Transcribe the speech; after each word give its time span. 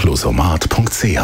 Closomat.ch 0.00 1.18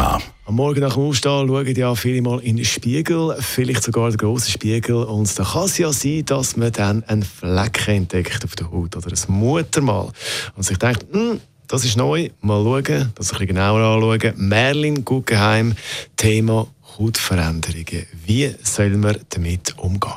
am 0.45 0.55
Morgen 0.55 0.81
nach 0.81 0.93
dem 0.93 1.01
Aufstehen 1.01 1.47
schauen 1.47 1.75
ja 1.75 1.95
viele 1.95 2.21
mal 2.21 2.39
in 2.41 2.57
den 2.57 2.65
Spiegel, 2.65 3.35
vielleicht 3.39 3.81
sogar 3.81 4.11
den 4.11 4.17
grossen 4.17 4.51
Spiegel. 4.51 4.97
Und 4.97 5.37
da 5.39 5.43
kann 5.43 5.65
es 5.65 5.79
ja 5.79 5.91
sein, 5.91 6.23
dass 6.25 6.55
man 6.57 6.71
dann 6.71 7.03
einen 7.05 7.23
Fleck 7.23 7.87
entdeckt 7.87 8.45
auf 8.45 8.55
der 8.55 8.71
Haut 8.71 8.95
oder 8.95 9.07
ein 9.07 9.33
Muttermal. 9.33 10.11
Und 10.55 10.61
sich 10.61 10.77
denkt, 10.77 11.07
hm, 11.11 11.41
das 11.67 11.85
ist 11.85 11.97
neu, 11.97 12.29
mal 12.41 12.63
schauen, 12.63 13.11
das 13.15 13.31
ein 13.31 13.39
bisschen 13.39 13.47
genauer 13.47 13.79
anschauen. 13.79 14.33
Merlin 14.47 15.03
Guggenheim, 15.03 15.75
Thema 16.15 16.67
Hautveränderungen. 16.99 18.05
Wie 18.27 18.53
soll 18.61 18.91
man 18.91 19.17
damit 19.29 19.75
umgehen? 19.79 20.13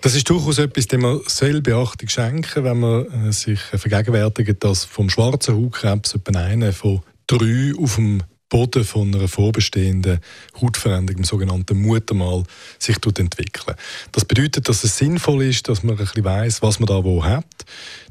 Das 0.00 0.14
ist 0.14 0.30
durchaus 0.30 0.58
etwas, 0.58 0.86
dem 0.86 1.02
man 1.02 1.20
soll 1.26 1.60
Beachtung 1.60 2.08
schenken 2.08 2.64
wenn 2.64 2.80
man 2.80 3.28
äh, 3.28 3.32
sich 3.32 3.60
vergegenwärtigt, 3.60 4.64
dass 4.64 4.86
vom 4.86 5.10
schwarzen 5.10 5.56
Hautkrebs 5.56 6.14
etwa 6.14 6.38
einer 6.38 6.72
von 6.72 7.02
drei 7.28 7.72
auf 7.78 7.94
dem 7.94 8.22
Boden 8.48 8.82
von 8.82 9.14
einer 9.14 9.28
vorbestehenden 9.28 10.20
Hautveränderung, 10.60 11.22
dem 11.22 11.24
sogenannten 11.24 11.82
Muttermal, 11.82 12.44
sich 12.78 12.96
entwickeln. 12.96 13.76
Das 14.12 14.24
bedeutet, 14.24 14.68
dass 14.68 14.84
es 14.84 14.96
sinnvoll 14.96 15.42
ist, 15.42 15.68
dass 15.68 15.82
man 15.82 15.98
ein 15.98 16.04
bisschen 16.04 16.24
weiss, 16.24 16.62
was 16.62 16.80
man 16.80 16.86
da 16.86 17.04
wo 17.04 17.24
hat. 17.24 17.44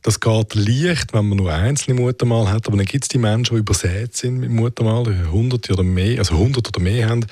Das 0.04 0.20
geht 0.20 0.54
leicht, 0.54 1.14
wenn 1.14 1.28
man 1.28 1.38
nur 1.38 1.52
einzelne 1.52 2.00
Muttermal 2.00 2.52
hat, 2.52 2.68
aber 2.68 2.78
dann 2.78 2.86
gibt 2.86 3.06
es 3.06 3.08
die 3.08 3.18
Menschen, 3.18 3.56
die 3.56 3.62
übersät 3.62 4.16
sind 4.16 4.38
mit 4.38 4.52
Muttermal, 4.52 5.08
100 5.08 5.72
oder 5.72 5.84
mehr, 5.84 6.20
also 6.20 6.36
100 6.36 6.68
oder 6.68 6.80
mehr 6.80 7.10
haben. 7.10 7.26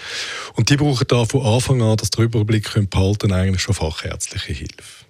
Und 0.55 0.69
die 0.69 0.77
brauchen 0.77 1.05
da 1.07 1.25
von 1.25 1.45
Anfang 1.45 1.81
an, 1.83 1.97
dass 1.97 2.09
der 2.09 2.25
Überblick 2.25 2.71
behalten 2.89 3.31
eigentlich 3.31 3.61
schon 3.61 3.75
fachärztliche 3.75 4.53
Hilfe. 4.53 5.05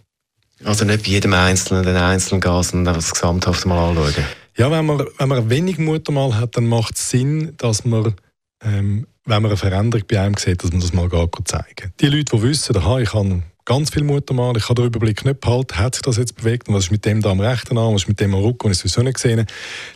Also 0.64 0.84
nicht 0.84 1.04
bei 1.04 1.12
jedem 1.12 1.34
Einzelnen 1.34 1.84
den 1.84 1.96
einzelnen 1.96 2.42
Gas 2.42 2.74
und 2.74 2.86
das 2.86 3.14
gesamthaft 3.14 3.66
mal 3.66 3.90
anschauen? 3.90 4.26
Ja, 4.58 4.72
wenn 4.72 4.86
man, 4.86 5.06
wenn 5.18 5.30
man 5.30 5.50
wenig 5.50 5.78
Muttermal 5.80 6.38
hat, 6.38 6.56
dann 6.56 6.68
macht 6.68 6.96
es 6.96 7.10
Sinn, 7.10 7.54
dass 7.58 7.84
man, 7.84 8.16
ähm, 8.64 9.06
wenn 9.26 9.42
man 9.42 9.52
eine 9.52 9.58
Veränderung 9.58 10.08
bei 10.08 10.22
einem 10.22 10.38
sieht, 10.38 10.64
dass 10.64 10.72
man 10.72 10.80
das 10.80 10.94
mal 10.94 11.10
gar 11.10 11.28
zeigen 11.44 11.94
Die 12.00 12.08
Leute, 12.08 12.38
die 12.38 12.42
wissen, 12.42 12.78
aha, 12.78 13.00
ich 13.00 13.14
habe 13.14 13.44
ganz 13.66 13.90
viel 13.90 14.04
Muttermal, 14.04 14.56
ich 14.56 14.68
kann 14.68 14.76
den 14.76 14.86
Überblick 14.86 15.26
nicht 15.26 15.42
behalten, 15.42 15.78
hat 15.78 15.96
sich 15.96 16.04
das 16.04 16.16
jetzt 16.16 16.38
bewegt 16.38 16.70
und 16.70 16.76
was 16.76 16.86
ist 16.86 16.92
mit 16.92 17.04
dem 17.04 17.22
da 17.22 17.32
am 17.32 17.42
rechten 17.42 17.78
Arm, 17.78 17.96
was 17.96 18.04
ist 18.04 18.08
mit 18.08 18.20
dem 18.22 18.34
am 18.34 18.42
Rücken, 18.42 18.68
und 18.68 18.72
ich 18.72 18.78
sowieso 18.78 19.02
nicht 19.02 19.16
gesehen 19.16 19.46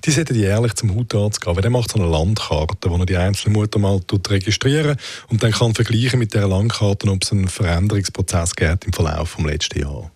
die 0.04 0.12
sollten 0.12 0.36
jährlich 0.36 0.74
zum 0.74 0.94
Hautarzt 0.94 1.40
gehen, 1.40 1.56
weil 1.56 1.62
der 1.62 1.72
macht 1.72 1.92
so 1.92 2.00
eine 2.00 2.10
Landkarte, 2.10 2.90
wo 2.90 2.98
er 2.98 3.06
die 3.06 3.16
einzelnen 3.16 3.54
Muttermal 3.54 4.02
registrieren 4.28 4.98
und 5.30 5.42
dann 5.42 5.52
kann 5.52 5.74
vergleichen 5.74 6.20
mit 6.20 6.34
dieser 6.34 6.48
Landkarte, 6.48 7.10
ob 7.10 7.24
es 7.24 7.32
einen 7.32 7.48
Veränderungsprozess 7.48 8.56
gibt 8.56 8.86
im 8.86 8.92
Verlauf 8.94 9.36
des 9.36 9.46
letzten 9.46 9.80
Jahres. 9.80 10.10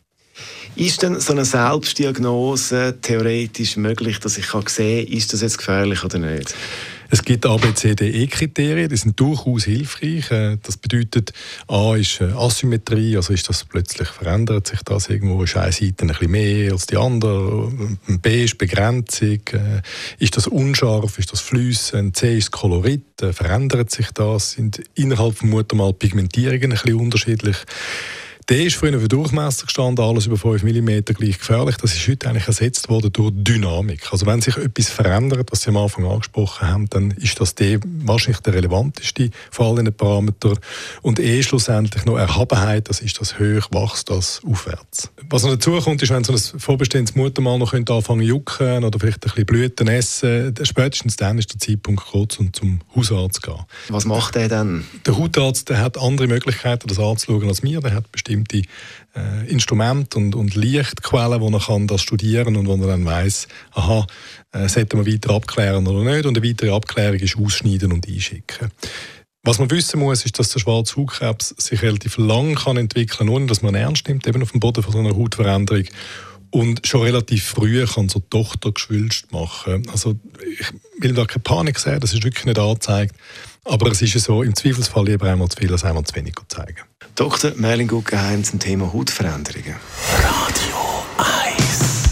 Ist 0.75 1.03
denn 1.03 1.19
so 1.19 1.33
eine 1.33 1.45
Selbstdiagnose 1.45 2.97
theoretisch 2.99 3.77
möglich, 3.77 4.19
dass 4.19 4.39
ich 4.39 4.47
kann 4.47 4.65
sehen 4.67 5.05
kann, 5.05 5.15
ist 5.15 5.31
das 5.31 5.41
jetzt 5.41 5.59
gefährlich 5.59 6.03
oder 6.03 6.17
nicht? 6.17 6.55
Es 7.11 7.21
gibt 7.21 7.45
ABCDE-Kriterien, 7.45 8.89
die 8.89 8.97
sind 8.97 9.19
durchaus 9.19 9.65
hilfreich. 9.65 10.31
Äh, 10.31 10.57
das 10.63 10.77
bedeutet, 10.77 11.31
A 11.67 11.93
ist 11.93 12.19
äh, 12.21 12.31
Asymmetrie, 12.35 13.15
also 13.15 13.33
ist 13.33 13.47
das 13.47 13.65
plötzlich 13.65 14.07
verändert 14.07 14.65
sich 14.65 14.81
das 14.81 15.09
irgendwo, 15.09 15.43
ist 15.43 15.55
eine 15.55 15.71
Seite 15.71 16.05
ein 16.05 16.07
bisschen 16.07 16.31
mehr 16.31 16.71
als 16.71 16.87
die 16.87 16.97
andere. 16.97 17.71
B 18.07 18.45
ist 18.45 18.57
Begrenzung, 18.57 19.41
äh, 19.51 19.81
ist 20.17 20.37
das 20.37 20.47
unscharf, 20.47 21.19
ist 21.19 21.31
das 21.31 21.41
flüssend, 21.41 22.17
C 22.17 22.35
ist 22.35 22.49
Kolorit, 22.49 23.03
verändert 23.31 23.91
sich 23.91 24.09
das, 24.11 24.53
sind 24.53 24.81
innerhalb 24.95 25.35
vom 25.35 25.51
Muttermal 25.51 25.93
Pigmentierungen 25.93 26.71
ein 26.71 26.79
bisschen 26.81 26.95
unterschiedlich. 26.95 27.57
Der 28.49 28.65
ist 28.65 28.75
früher 28.75 28.99
für 28.99 29.07
Durchmesser 29.07 29.65
gestanden, 29.65 30.03
alles 30.03 30.25
über 30.25 30.37
5 30.37 30.63
mm 30.63 31.03
gleich 31.13 31.39
gefährlich. 31.39 31.77
Das 31.77 31.93
ist 31.93 32.07
heute 32.07 32.29
eigentlich 32.29 32.47
ersetzt 32.47 32.89
worden 32.89 33.11
durch 33.13 33.31
Dynamik. 33.33 34.11
Also 34.11 34.25
wenn 34.25 34.41
sich 34.41 34.57
etwas 34.57 34.89
verändert, 34.89 35.49
was 35.51 35.61
Sie 35.61 35.69
am 35.69 35.77
Anfang 35.77 36.05
angesprochen 36.05 36.67
haben, 36.67 36.89
dann 36.89 37.11
ist 37.11 37.39
das 37.39 37.55
der 37.55 37.79
wahrscheinlich 37.83 38.41
der 38.41 38.55
relevanteste 38.55 39.29
von 39.49 39.77
allen 39.77 39.93
Parametern. 39.93 40.59
Und 41.01 41.19
eh 41.19 41.41
schlussendlich 41.41 42.03
noch 42.05 42.17
Erhabenheit, 42.17 42.89
das 42.89 42.99
ist 42.99 43.19
das 43.21 43.39
hoch, 43.39 43.69
wächst 43.71 44.09
das 44.09 44.41
aufwärts. 44.45 45.09
Was 45.29 45.43
noch 45.43 45.51
dazu 45.51 45.79
kommt, 45.79 46.01
ist, 46.01 46.11
wenn 46.11 46.23
so 46.25 46.33
ein 46.33 46.59
vorbestehendes 46.59 47.15
Muttermal 47.15 47.57
noch 47.57 47.71
könnte 47.71 47.93
anfangen 47.93 48.23
jucken 48.23 48.83
oder 48.83 48.99
vielleicht 48.99 49.23
ein 49.25 49.29
bisschen 49.29 49.45
Blüten 49.45 49.87
essen, 49.87 50.53
spätestens 50.63 51.15
dann 51.15 51.37
ist 51.37 51.53
der 51.53 51.59
Zeitpunkt 51.59 52.05
kurz, 52.05 52.37
um 52.39 52.51
zum 52.51 52.81
Hausarzt 52.95 53.35
zu 53.35 53.51
gehen. 53.51 53.63
Was 53.87 54.05
macht 54.05 54.35
der 54.35 54.49
dann? 54.49 54.85
Der 55.05 55.17
Hautarzt 55.17 55.69
der 55.69 55.79
hat 55.79 55.97
andere 55.97 56.27
Möglichkeiten, 56.27 56.87
das 56.87 56.99
anzuschauen 56.99 57.47
als 57.47 57.63
mir. 57.63 57.79
Der 57.79 57.93
hat 57.93 58.11
bestimmte 58.41 58.67
äh, 59.15 59.47
Instrumente 59.49 60.17
und, 60.17 60.35
und 60.35 60.55
Lichtquellen, 60.55 61.41
wo 61.41 61.49
man 61.49 61.61
kann 61.61 61.87
das 61.87 62.01
studieren 62.01 62.55
und 62.55 62.67
wo 62.67 62.77
man 62.77 62.87
dann 62.87 63.05
weiß, 63.05 63.47
aha, 63.71 64.05
äh, 64.51 64.67
sollte 64.67 64.97
man 64.97 65.05
weiter 65.05 65.33
abklären 65.33 65.87
oder 65.87 66.03
nicht. 66.03 66.25
Und 66.25 66.37
eine 66.37 66.47
weitere 66.47 66.71
Abklärung 66.71 67.19
ist 67.19 67.37
ausschneiden 67.37 67.91
und 67.91 68.07
einschicken. 68.07 68.71
Was 69.45 69.59
man 69.59 69.69
wissen 69.71 69.99
muss, 69.99 70.23
ist, 70.23 70.39
dass 70.39 70.49
der 70.49 70.61
schwarze 70.61 70.95
Hautkrebs 70.95 71.49
sich 71.57 71.81
relativ 71.81 72.17
lang 72.17 72.55
kann 72.55 72.77
entwickeln, 72.77 73.27
ohne 73.27 73.45
dass 73.45 73.61
man 73.61 73.75
ernst 73.75 74.07
nimmt, 74.07 74.25
eben 74.25 74.41
auf 74.41 74.51
dem 74.51 74.61
Boden 74.61 74.81
von 74.81 74.93
so 74.93 74.99
einer 74.99 75.15
Hautveränderung 75.15 75.83
und 76.53 76.85
schon 76.85 77.01
relativ 77.01 77.45
früh 77.45 77.83
kann 77.85 78.09
so 78.09 78.19
Tochter 78.29 78.71
geschwülst 78.71 79.31
machen. 79.31 79.83
Also 79.91 80.15
ich 80.59 80.67
will 80.99 81.13
da 81.13 81.25
keine 81.25 81.41
Panik 81.41 81.79
sehen, 81.79 81.99
das 81.99 82.13
ist 82.13 82.23
wirklich 82.23 82.45
nicht 82.45 82.59
angezeigt. 82.59 83.15
Aber 83.65 83.89
es 83.89 84.01
ist 84.01 84.13
ja 84.13 84.19
so, 84.19 84.43
im 84.43 84.55
Zweifelsfall 84.55 85.05
lieber 85.05 85.29
einmal 85.29 85.49
zu 85.49 85.57
viel 85.57 85.71
als 85.71 85.83
einmal 85.83 86.03
zu 86.03 86.15
wenig 86.15 86.35
zeigen. 86.49 86.77
Dr. 87.15 87.53
Merlin 87.55 87.87
Guggenheim 87.87 88.43
zum 88.43 88.59
Thema 88.59 88.93
Hautveränderungen. 88.93 89.75
Radio 90.13 90.75
1 91.57 92.03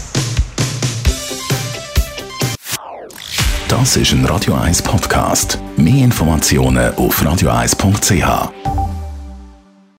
Das 3.68 3.96
ist 3.96 4.12
ein 4.12 4.24
Radio 4.24 4.54
1 4.54 4.82
Podcast. 4.82 5.58
Mehr 5.76 6.04
Informationen 6.04 6.92
auf 6.96 7.22
radio1.ch. 7.22 8.81